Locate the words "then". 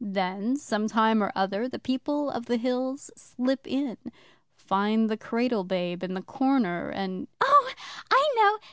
0.00-0.56